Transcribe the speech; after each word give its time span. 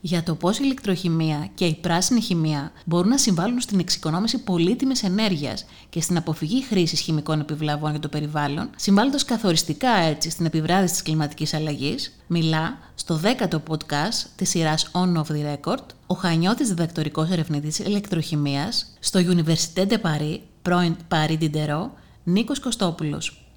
για 0.00 0.22
το 0.22 0.34
πώς 0.34 0.58
η 0.58 0.60
ηλεκτροχημία 0.64 1.48
και 1.54 1.64
η 1.64 1.74
πράσινη 1.74 2.20
χημεία 2.20 2.72
μπορούν 2.84 3.08
να 3.08 3.18
συμβάλλουν 3.18 3.60
στην 3.60 3.78
εξοικονόμηση 3.78 4.38
πολύτιμης 4.38 5.02
ενέργειας 5.02 5.64
και 5.88 6.00
στην 6.00 6.16
αποφυγή 6.16 6.62
χρήσης 6.62 7.00
χημικών 7.00 7.40
επιβλαβών 7.40 7.90
για 7.90 8.00
το 8.00 8.08
περιβάλλον, 8.08 8.70
συμβάλλοντας 8.76 9.24
καθοριστικά 9.24 9.90
έτσι 9.90 10.30
στην 10.30 10.46
επιβράδυση 10.46 10.92
της 10.92 11.02
κλιματικής 11.02 11.54
αλλαγής, 11.54 12.20
μιλά 12.26 12.78
στο 12.94 13.20
10ο 13.22 13.60
podcast 13.68 14.26
της 14.36 14.48
σειράς 14.48 14.90
On 14.92 15.16
of 15.16 15.24
the 15.24 15.54
Record 15.54 15.84
ο 16.06 16.14
Χανιώτης 16.14 16.68
διδακτορικός 16.68 17.30
ερευνητής 17.30 17.78
ηλεκτροχημίας 17.78 18.86
στο 19.00 19.20
Université 19.20 19.86
de 19.86 19.96
Paris, 20.02 20.38
πρώην 20.62 20.96
Paris 21.08 21.38
Diderot, 21.40 21.90
Νίκος 22.24 22.60
Κωστόπουλος. 22.60 23.49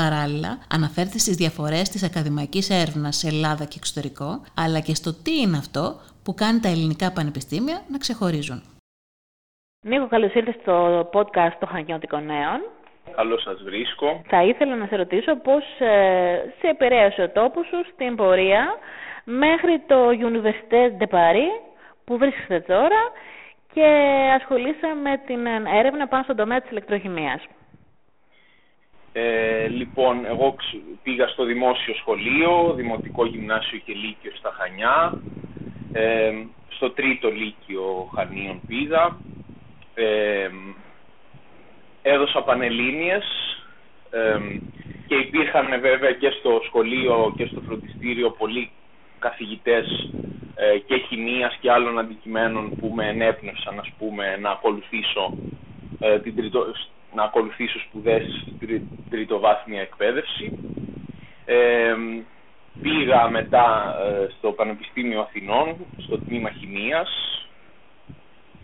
Παράλληλα, 0.00 0.52
αναφέρεται 0.76 1.18
στις 1.18 1.36
διαφορές 1.42 1.86
της 1.92 2.02
ακαδημαϊκής 2.08 2.66
έρευνας 2.82 3.16
σε 3.16 3.26
Ελλάδα 3.28 3.64
και 3.64 3.78
εξωτερικό, 3.82 4.30
αλλά 4.62 4.80
και 4.86 4.94
στο 5.00 5.10
τι 5.22 5.34
είναι 5.42 5.56
αυτό 5.64 5.84
που 6.24 6.34
κάνει 6.34 6.60
τα 6.60 6.68
ελληνικά 6.74 7.12
πανεπιστήμια 7.12 7.76
να 7.92 7.98
ξεχωρίζουν. 7.98 8.58
Νίκο, 9.88 10.06
καλώς 10.08 10.34
ήρθες 10.34 10.56
στο 10.60 10.74
podcast 11.14 11.56
των 11.60 11.68
Χανιώτικων 11.68 12.24
Νέων. 12.26 12.60
Καλώς 13.16 13.42
σας 13.42 13.62
βρίσκω. 13.62 14.22
Θα 14.26 14.44
ήθελα 14.44 14.74
να 14.76 14.86
σε 14.86 14.96
ρωτήσω 14.96 15.36
πώς 15.36 15.64
ε, 15.78 15.94
σε 16.58 16.66
επηρέασε 16.74 17.22
ο 17.22 17.30
τόπος 17.30 17.66
σου 17.66 17.80
στην 17.92 18.16
πορεία 18.16 18.78
μέχρι 19.24 19.82
το 19.86 19.98
Université 20.30 20.82
de 21.00 21.06
Paris 21.16 21.54
που 22.04 22.18
βρίσκεσαι 22.18 22.60
τώρα 22.60 23.00
και 23.74 23.86
ασχολείσαι 24.38 24.88
με 25.02 25.12
την 25.26 25.46
έρευνα 25.80 26.06
πάνω 26.08 26.22
στον 26.22 26.36
τομέα 26.36 26.60
της 26.60 26.70
ηλεκτροχημίας. 26.70 27.42
Ε, 29.16 29.66
λοιπόν, 29.68 30.24
εγώ 30.26 30.54
πήγα 31.02 31.28
στο 31.28 31.44
δημόσιο 31.44 31.94
σχολείο, 31.94 32.72
δημοτικό 32.76 33.26
γυμνάσιο 33.26 33.78
και 33.84 33.92
λύκειο 33.92 34.32
στα 34.34 34.54
Χανιά. 34.58 35.22
Ε, 35.92 36.32
στο 36.68 36.90
τρίτο 36.90 37.30
λύκειο 37.30 38.10
Χανίων 38.14 38.60
πήγα. 38.66 39.16
Ε, 39.94 40.48
έδωσα 42.02 42.42
πανελλήνιες 42.42 43.24
ε, 44.10 44.38
και 45.06 45.14
υπήρχαν 45.14 45.80
βέβαια 45.80 46.12
και 46.12 46.30
στο 46.30 46.60
σχολείο 46.66 47.34
και 47.36 47.46
στο 47.46 47.60
φροντιστήριο 47.60 48.30
πολλοί 48.30 48.70
καθηγητές 49.18 50.10
ε, 50.54 50.78
και 50.78 50.96
χημίας 50.96 51.56
και 51.60 51.70
άλλων 51.70 51.98
αντικειμένων 51.98 52.76
που 52.76 52.92
με 52.94 53.08
ενέπνευσαν 53.08 53.78
ας 53.78 53.90
πούμε 53.98 54.36
να 54.36 54.50
ακολουθήσω 54.50 55.36
ε, 56.00 56.18
την 56.18 56.36
τριτο, 56.36 56.66
να 57.14 57.22
ακολουθήσω 57.22 57.78
σπουδές 57.78 58.22
στην 58.56 58.82
τριτοβάθμια 59.10 59.80
εκπαίδευση. 59.80 60.58
Ε, 61.44 61.94
πήγα 62.82 63.28
μετά 63.28 63.96
ε, 64.00 64.28
στο 64.38 64.52
Πανεπιστήμιο 64.52 65.20
Αθηνών, 65.20 65.76
στο 65.98 66.18
τμήμα 66.18 66.50
Χημίας 66.50 67.10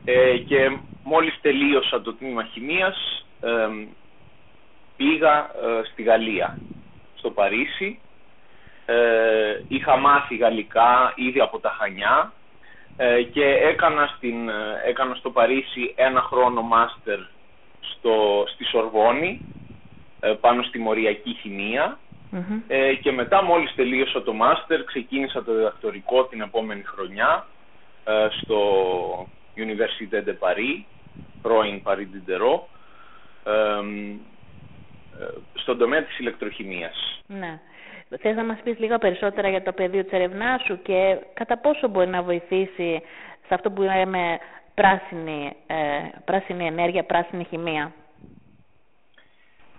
ε, 0.04 0.36
και 0.36 0.76
μόλις 1.04 1.38
τελείωσα 1.40 2.00
το 2.00 2.14
τμήμα 2.14 2.44
Χημίας 2.44 3.24
πήγα 4.96 5.50
στη 5.92 6.02
Γαλλία, 6.02 6.58
στο 7.14 7.30
Παρίσι. 7.30 8.00
είχα 9.68 9.96
μάθει 9.96 10.36
γαλλικά 10.36 11.12
ήδη 11.16 11.40
από 11.40 11.58
τα 11.58 11.76
Χανιά 11.78 12.32
και 13.32 13.44
έκανα, 13.44 14.14
στην, 14.16 14.50
έκανα 14.86 15.14
στο 15.14 15.30
Παρίσι 15.30 15.92
ένα 15.96 16.20
χρόνο 16.20 16.62
μάστερ 16.62 17.18
στο, 17.80 18.44
στη 18.46 18.64
Σορβόνη 18.64 19.40
ε, 20.20 20.32
πάνω 20.40 20.62
στη 20.62 20.78
μοριακή 20.78 21.36
ε, 22.66 22.94
και 22.94 23.12
μετά 23.12 23.42
μόλις 23.42 23.74
τελείωσα 23.74 24.22
το 24.22 24.32
μάστερ 24.32 24.84
ξεκίνησα 24.84 25.44
το 25.44 25.54
διδακτορικό 25.54 26.24
την 26.24 26.40
επόμενη 26.40 26.82
χρονιά 26.82 27.46
ε, 28.04 28.26
στο 28.30 28.58
Université 29.56 30.28
de 30.28 30.32
Paris, 30.32 30.84
πρώην 31.42 31.82
Paris 31.84 32.08
Diderot, 32.14 32.60
στον 35.54 35.78
τομέα 35.78 36.02
της 36.02 36.18
ηλεκτροχημίας. 36.18 37.22
Ναι. 37.26 37.60
Θες 38.20 38.36
να 38.36 38.44
μας 38.44 38.58
πεις 38.64 38.78
λίγα 38.78 38.98
περισσότερα 38.98 39.48
για 39.48 39.62
το 39.62 39.72
πεδίο 39.72 40.02
της 40.02 40.12
ερευνάς 40.12 40.62
σου 40.62 40.82
και 40.82 41.18
κατά 41.34 41.58
πόσο 41.58 41.88
μπορεί 41.88 42.08
να 42.08 42.22
βοηθήσει 42.22 43.02
σε 43.46 43.54
αυτό 43.54 43.70
που 43.70 43.82
λέμε 43.82 44.38
πράσινη, 44.74 45.52
ε, 45.66 45.76
πράσινη 46.24 46.66
ενέργεια, 46.66 47.04
πράσινη 47.04 47.44
χημεία. 47.44 47.92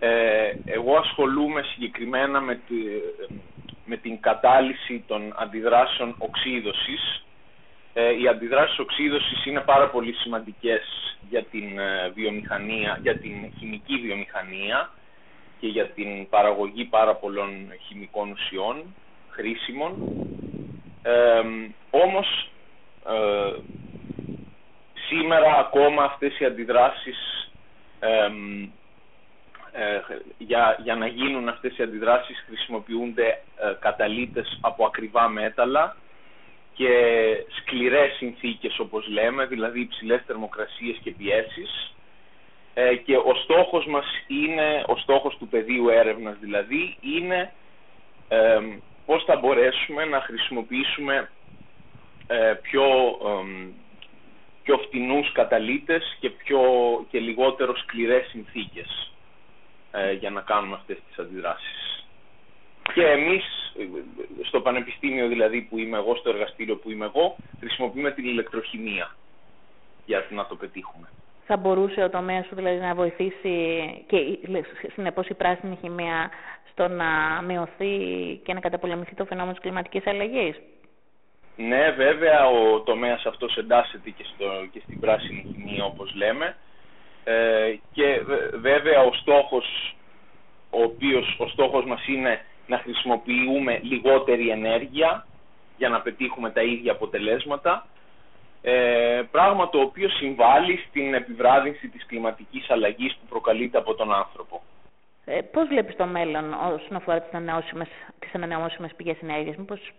Ε, 0.04 0.54
εγώ 0.66 0.96
ασχολούμαι 0.98 1.62
συγκεκριμένα 1.62 2.42
με, 2.42 2.56
τη, 2.56 2.76
με 3.86 3.98
την 3.98 4.20
κατάλυση 4.20 5.04
των 5.08 5.34
αντιδράσεων 5.38 6.16
οξύδωσης. 6.18 7.26
Ε, 7.94 8.20
οι 8.22 8.28
αντιδράσεις 8.28 8.80
οξύδωσης 8.80 9.46
είναι 9.46 9.60
πάρα 9.60 9.90
πολύ 9.90 10.14
σημαντικές 10.14 10.82
για 11.30 11.44
την 11.44 11.80
ε, 11.80 12.10
βιομηχανία, 12.14 13.00
για 13.02 13.18
την 13.18 13.54
χημική 13.60 13.98
βιομηχανία 13.98 14.90
και 15.60 15.68
για 15.68 15.86
την 15.86 16.30
παραγωγή 16.30 16.86
πάρα 16.86 17.16
πολλών 17.16 17.50
χημικών 17.88 18.32
ουσιών 18.32 18.96
χρήσιμων. 19.30 19.94
Ε, 21.02 21.42
όμως 21.90 22.50
σήμερα 25.32 25.58
ακόμα 25.58 26.04
αυτές 26.04 26.40
οι 26.40 26.46
αντιδράσεις 26.46 27.50
ε, 28.00 28.30
για, 30.38 30.78
για 30.84 30.96
να 30.96 31.08
γίνουν 31.08 31.50
αυτές 31.50 31.78
οι 31.78 31.84
αντιδράσεις 31.84 32.44
χρησιμοποιούνται 32.48 33.28
ε, 33.28 33.74
καταλύτες 33.80 34.58
από 34.62 34.86
ακριβά 34.86 35.28
μέταλλα 35.28 35.96
και 36.74 36.90
σκληρές 37.60 38.12
συνθήκες 38.18 38.80
όπως 38.80 39.08
λέμε, 39.08 39.46
δηλαδή 39.46 39.80
υψηλές 39.80 40.22
θερμοκρασίες 40.28 40.98
και 41.04 41.12
πιέσεις. 41.12 41.94
Ε, 42.74 42.96
και 42.96 43.16
ο 43.16 43.34
στόχος 43.44 43.86
μας 43.86 44.06
είναι, 44.28 44.84
ο 44.88 44.96
στόχος 44.96 45.38
του 45.38 45.48
πεδίου 45.48 45.90
έρευνας 45.90 46.38
δηλαδή, 46.40 46.98
είναι 47.02 47.54
ε, 48.28 48.60
πώς 49.06 49.24
θα 49.24 49.36
μπορέσουμε 49.36 50.06
να 50.06 50.22
χρησιμοποιήσουμε 50.22 51.30
ε, 52.28 52.54
πιο 52.62 52.84
πιο 54.72 54.84
φτηνούς 54.86 55.32
καταλύτες 55.32 56.18
και, 56.20 56.30
πιο, 56.30 56.62
και 57.10 57.20
λιγότερο 57.20 57.76
σκληρές 57.76 58.28
συνθήκες 58.28 59.12
ε, 59.92 60.12
για 60.12 60.30
να 60.30 60.42
κάνουμε 60.42 60.76
αυτές 60.76 60.98
τις 61.08 61.20
αντιδράσεις. 61.20 62.06
Και 62.94 63.06
εμείς, 63.06 63.44
στο 64.44 64.62
πανεπιστήμιο 64.62 65.28
δηλαδή 65.28 65.62
που 65.62 65.78
είμαι 65.78 65.98
εγώ, 65.98 66.16
στο 66.16 66.30
εργαστήριο 66.30 66.76
που 66.76 66.92
είμαι 66.92 67.06
εγώ, 67.06 67.36
χρησιμοποιούμε 67.60 68.12
την 68.12 68.26
ηλεκτροχημία 68.26 69.16
για 70.06 70.26
να 70.30 70.46
το 70.46 70.56
πετύχουμε. 70.56 71.08
Θα 71.46 71.58
μπορούσε 71.58 72.04
ο 72.04 72.10
τομέας 72.10 72.46
σου 72.46 72.56
δηλαδή 72.56 72.80
να 72.80 72.94
βοηθήσει 72.96 73.56
και 74.08 74.18
συνεπώς 74.94 75.28
η 75.28 75.34
πράσινη 75.34 75.78
χημεία 75.82 76.30
στο 76.72 76.88
να 76.88 77.42
μειωθεί 77.42 77.96
και 78.44 78.54
να 78.54 78.60
καταπολεμηθεί 78.60 79.16
το 79.16 79.26
φαινόμενο 79.26 79.52
της 79.52 79.62
κλιματικής 79.62 80.08
αλλαγής; 80.08 80.56
Ναι, 81.56 81.92
βέβαια 81.92 82.48
ο 82.48 82.80
τομέας 82.80 83.26
αυτός 83.26 83.58
εντάσσεται 83.58 84.10
και, 84.10 84.24
στο, 84.24 84.46
και 84.72 84.82
στην 84.84 85.00
πράσινη 85.00 85.46
χημεία 85.54 85.86
όπως 85.86 86.14
λέμε 86.16 86.56
ε, 87.24 87.76
και 87.94 88.22
βέβαια 88.56 89.02
ο 89.02 89.14
στόχος 89.14 89.96
ο 90.70 90.82
οποίος 90.82 91.36
ο 91.40 91.48
στόχος 91.48 91.86
μας 91.86 92.08
είναι 92.08 92.42
να 92.68 92.78
χρησιμοποιούμε 92.78 93.80
λιγότερη 93.84 94.50
ενέργεια 94.50 95.26
για 95.78 95.90
να 95.90 96.02
πετύχουμε 96.02 96.50
τα 96.52 96.62
ίδια 96.62 96.92
αποτελέσματα 96.92 97.86
ε, 98.62 99.22
πράγμα 99.32 99.70
το 99.70 99.80
οποίο 99.80 100.10
συμβάλλει 100.10 100.80
στην 100.90 101.14
επιβράδυνση 101.14 101.88
της 101.88 102.06
κλιματικής 102.06 102.70
αλλαγής 102.70 103.16
που 103.16 103.26
προκαλείται 103.30 103.78
από 103.78 103.94
τον 103.94 104.14
άνθρωπο. 104.14 104.62
Ε, 105.26 105.42
πώς 105.42 105.68
βλέπεις 105.68 105.96
το 105.96 106.06
μέλλον 106.06 106.54
όσον 106.54 106.96
αφορά 106.96 107.22
τις 107.22 107.34
ανανεώσιμες, 107.34 107.88
τις 108.20 108.34
ανανεώσιμες 108.34 108.94
πηγές 108.96 109.18
ενέργειας, 109.22 109.56
μήπως 109.56 109.92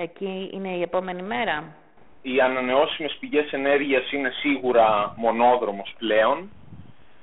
Εκεί 0.00 0.50
είναι 0.52 0.68
η 0.68 0.82
επόμενη 0.82 1.22
μέρα. 1.22 1.74
Οι 2.22 2.40
ανανεώσιμες 2.40 3.16
πηγές 3.20 3.52
ενέργειας 3.52 4.12
είναι 4.12 4.30
σίγουρα 4.30 5.14
μονόδρομος 5.16 5.94
πλέον, 5.98 6.50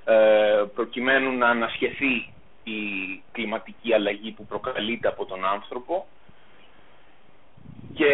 ε, 0.06 0.64
προκειμένου 0.76 1.38
να 1.38 1.48
ανασχεθεί 1.48 2.34
η 2.64 2.80
κλιματική 3.32 3.94
αλλαγή 3.94 4.32
που 4.32 4.46
προκαλείται 4.46 5.08
από 5.08 5.26
τον 5.26 5.46
άνθρωπο 5.46 6.06
και, 7.94 8.14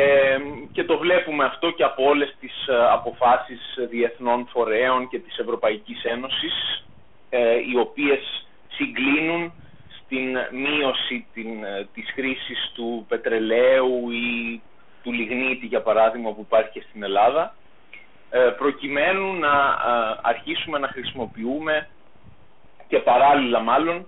και 0.71 0.83
το 0.83 0.97
βλέπουμε 0.97 1.45
αυτό 1.45 1.71
και 1.71 1.83
από 1.83 2.03
όλες 2.03 2.35
τις 2.39 2.67
ε, 2.67 2.87
αποφάσεις 2.91 3.77
διεθνών 3.89 4.47
φορέων 4.51 5.07
και 5.07 5.19
της 5.19 5.37
Ευρωπαϊκής 5.37 6.03
Ένωσης 6.03 6.85
ε, 7.29 7.55
οι 7.71 7.77
οποίες 7.79 8.45
συγκλίνουν 8.71 9.53
την 10.11 10.37
μείωση 10.51 11.25
την, 11.33 11.63
ε, 11.63 11.87
της 11.93 12.11
χρήσης 12.13 12.71
του 12.75 13.05
πετρελαίου 13.07 14.11
ή 14.11 14.61
του 15.03 15.11
λιγνίτη 15.11 15.65
για 15.65 15.81
παράδειγμα 15.81 16.33
που 16.33 16.41
υπάρχει 16.41 16.71
και 16.71 16.85
στην 16.89 17.03
Ελλάδα 17.03 17.55
ε, 18.29 18.39
προκειμένου 18.39 19.33
να 19.33 19.47
ε, 19.47 20.19
αρχίσουμε 20.21 20.77
να 20.79 20.87
χρησιμοποιούμε 20.87 21.87
και 22.87 22.99
παράλληλα 22.99 23.59
μάλλον 23.59 24.05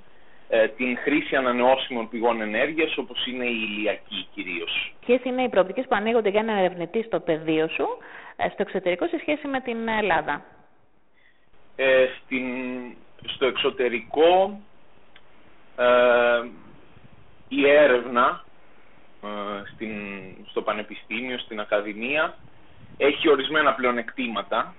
ε, 0.50 0.68
την 0.68 0.98
χρήση 0.98 1.36
ανανεώσιμων 1.36 2.10
πηγών 2.10 2.42
ενέργειας 2.42 2.98
όπως 2.98 3.26
είναι 3.26 3.46
η 3.46 3.68
ηλιακή 3.70 4.28
κυρίως. 4.34 4.94
Ποιες 5.06 5.24
είναι 5.24 5.42
οι 5.44 5.50
προοπτικές 5.50 5.86
που 5.88 5.96
ανοίγονται 5.96 6.30
για 6.30 6.40
έναν 6.40 6.58
ερευνητή 6.58 7.04
στο 7.04 7.20
πεδίο 7.20 7.68
σου 7.68 7.88
ε, 8.36 8.50
στο 8.50 8.62
εξωτερικό 8.62 9.08
σε 9.08 9.18
σχέση 9.20 9.48
με 9.48 9.60
την 9.60 9.88
Ελλάδα; 9.88 10.42
Ε, 11.76 12.06
στην, 12.20 12.46
στο 13.26 13.46
εξωτερικό 13.46 14.60
ε, 14.72 14.73
η 17.48 17.70
έρευνα 17.70 18.44
ε, 19.24 19.28
στην, 19.74 19.92
στο 20.50 20.62
πανεπιστήμιο, 20.62 21.38
στην 21.38 21.60
ακαδημία 21.60 22.38
έχει 22.98 23.30
ορισμένα 23.30 23.74
πλεονεκτήματα 23.74 24.76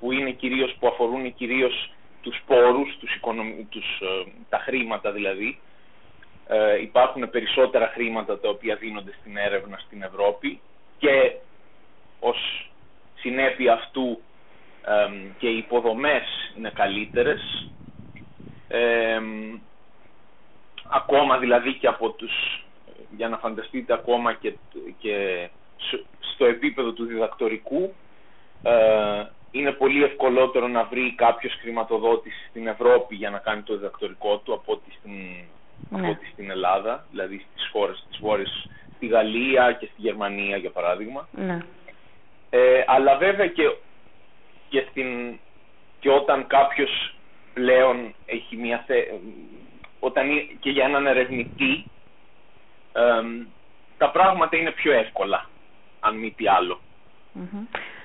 που, 0.00 0.12
είναι 0.12 0.30
κυρίως, 0.30 0.76
που 0.78 0.86
αφορούν 0.86 1.34
κυρίως 1.34 1.92
τους 2.20 2.42
πόρους, 2.46 2.96
τους, 2.98 3.20
τους 3.68 4.00
ε, 4.00 4.30
τα 4.48 4.58
χρήματα 4.58 5.12
δηλαδή. 5.12 5.58
Ε, 6.46 6.80
υπάρχουν 6.80 7.30
περισσότερα 7.30 7.86
χρήματα 7.94 8.38
τα 8.38 8.48
οποία 8.48 8.76
δίνονται 8.76 9.12
στην 9.20 9.36
έρευνα 9.36 9.78
στην 9.86 10.02
Ευρώπη 10.02 10.60
και 10.98 11.32
ως 12.20 12.70
συνέπεια 13.14 13.72
αυτού 13.72 14.20
και 15.38 15.48
οι 15.48 15.56
υποδομές 15.56 16.52
είναι 16.56 16.70
καλύτερες. 16.74 17.70
Ακόμα 20.90 21.38
δηλαδή 21.38 21.74
και 21.74 21.86
από 21.86 22.10
τους, 22.10 22.64
για 23.16 23.28
να 23.28 23.36
φανταστείτε 23.36 23.92
ακόμα 23.92 24.34
και, 24.34 24.54
και 24.98 25.48
στο 26.20 26.44
επίπεδο 26.44 26.92
του 26.92 27.04
διδακτορικού 27.04 27.94
ε, 28.62 29.24
είναι 29.50 29.72
πολύ 29.72 30.04
ευκολότερο 30.04 30.68
να 30.68 30.84
βρει 30.84 31.14
κάποιος 31.14 31.54
χρηματοδότηση 31.60 32.46
στην 32.48 32.66
Ευρώπη 32.66 33.14
για 33.14 33.30
να 33.30 33.38
κάνει 33.38 33.62
το 33.62 33.76
διδακτορικό 33.76 34.36
του 34.36 34.52
από 34.52 34.72
ότι 34.72 34.92
στην, 34.98 35.12
ναι. 36.00 36.18
στην 36.32 36.50
Ελλάδα, 36.50 37.06
δηλαδή 37.10 37.46
στις 37.52 37.68
χώρες 37.72 38.04
της 38.08 38.18
Βόρειας, 38.18 38.68
στη 38.96 39.06
Γαλλία 39.06 39.72
και 39.72 39.86
στη 39.86 40.00
Γερμανία 40.00 40.56
για 40.56 40.70
παράδειγμα. 40.70 41.28
Ναι. 41.32 41.58
Ε, 42.50 42.84
αλλά 42.86 43.16
βέβαια 43.16 43.46
και, 43.46 43.76
και, 44.68 44.86
στην, 44.90 45.38
και 46.00 46.10
όταν 46.10 46.46
κάποιος 46.46 47.14
πλέον 47.54 48.14
έχει 48.26 48.56
μια 48.56 48.84
θε... 48.86 48.94
όταν 50.00 50.26
και 50.60 50.70
για 50.70 50.84
έναν 50.84 51.06
ερευνητή 51.06 51.84
τα 53.98 54.10
πράγματα 54.10 54.56
είναι 54.56 54.70
πιο 54.70 54.92
εύκολα 54.92 55.48
αν 56.00 56.16
μη 56.16 56.30
τι 56.30 56.48
αλλο 56.48 56.80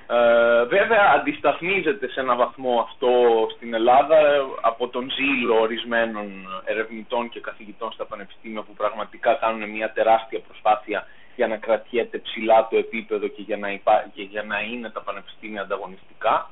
ε, 0.07 0.63
βέβαια 0.63 1.13
αντισταθμίζεται 1.15 2.07
σε 2.07 2.19
ένα 2.19 2.35
βαθμό 2.35 2.79
αυτό 2.79 3.09
στην 3.55 3.73
Ελλάδα 3.73 4.17
από 4.61 4.87
τον 4.87 5.11
ζήλο 5.11 5.59
ορισμένων 5.59 6.47
ερευνητών 6.65 7.29
και 7.29 7.39
καθηγητών 7.39 7.91
στα 7.91 8.05
πανεπιστήμια 8.05 8.61
που 8.61 8.73
πραγματικά 8.73 9.33
κάνουν 9.33 9.69
μια 9.69 9.91
τεράστια 9.91 10.39
προσπάθεια 10.39 11.07
για 11.35 11.47
να 11.47 11.57
κρατιέται 11.57 12.17
ψηλά 12.17 12.67
το 12.67 12.77
επίπεδο 12.77 13.27
και 13.27 13.41
για 13.41 13.57
να, 13.57 13.67
και 14.13 14.21
για 14.21 14.43
να 14.43 14.59
είναι 14.61 14.89
τα 14.89 15.01
πανεπιστήμια 15.01 15.61
ανταγωνιστικά. 15.61 16.49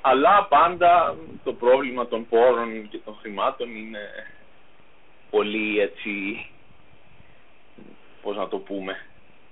Αλλά 0.00 0.46
πάντα 0.48 1.16
το 1.44 1.52
πρόβλημα 1.52 2.06
των 2.06 2.28
πόρων 2.28 2.88
και 2.88 2.98
των 3.04 3.16
χρημάτων 3.20 3.76
είναι 3.76 4.00
πολύ 5.32 5.80
έτσι, 5.80 6.12
πώς 8.22 8.36
να 8.36 8.48
το 8.48 8.58
πούμε, 8.58 8.96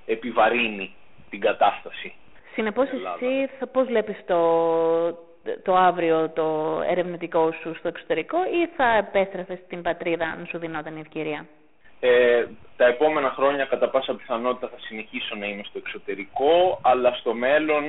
επιβαρύνει 0.07 0.95
την 1.31 1.41
κατάσταση. 1.41 2.13
Συνεπώς 2.55 2.89
εσύ 2.89 3.51
θα, 3.59 3.67
πώς 3.67 3.87
βλέπεις 3.87 4.17
το, 4.27 4.41
το 5.63 5.77
αύριο 5.77 6.31
το 6.31 6.81
ερευνητικό 6.89 7.53
σου 7.61 7.75
στο 7.79 7.89
εξωτερικό 7.89 8.39
ή 8.45 8.67
θα 8.77 8.85
επέστρεφες 8.85 9.59
στην 9.65 9.83
πατρίδα 9.83 10.25
αν 10.25 10.47
σου 10.47 10.59
δινόταν 10.59 10.97
η 10.97 11.01
ευκαιρία; 11.01 11.47
Ε, 12.01 12.47
τα 12.77 12.87
επόμενα 12.87 13.31
χρόνια 13.31 13.65
κατά 13.65 13.89
πάσα 13.89 14.15
πιθανότητα 14.15 14.69
θα 14.69 14.79
συνεχίσω 14.81 15.35
να 15.35 15.47
είμαι 15.47 15.63
στο 15.63 15.79
εξωτερικό 15.79 16.81
αλλά 16.83 17.13
στο 17.13 17.35
μέλλον 17.35 17.85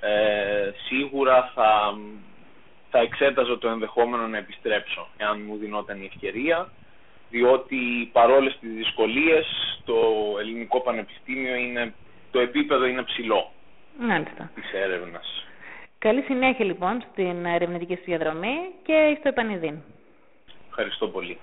ε, 0.00 0.70
σίγουρα 0.86 1.50
θα, 1.54 1.98
θα 2.90 2.98
εξέταζω 2.98 3.58
το 3.58 3.68
ενδεχόμενο 3.68 4.26
να 4.26 4.38
επιστρέψω 4.38 5.08
εάν 5.16 5.42
μου 5.46 5.56
δινόταν 5.56 6.02
η 6.02 6.10
ευκαιρία 6.12 6.68
διότι 7.30 8.10
παρόλες 8.12 8.58
τις 8.60 8.70
δυσκολίες 8.70 9.46
το 9.84 9.96
ελληνικό 10.40 10.80
πανεπιστήμιο 10.80 11.54
είναι, 11.54 11.94
το 12.30 12.40
επίπεδο 12.40 12.84
είναι 12.84 13.02
ψηλό. 13.02 13.50
Μάλιστα. 13.98 14.50
της 14.54 14.72
έρευνας. 14.72 15.44
Καλή 15.98 16.22
συνέχεια 16.22 16.64
λοιπόν 16.64 17.04
στην 17.12 17.44
ερευνητική 17.44 17.94
σου 17.94 18.02
διαδρομή 18.04 18.56
και 18.82 19.16
στο 19.18 19.28
επανειδήν. 19.28 19.78
Ευχαριστώ 20.68 21.08
πολύ. 21.08 21.38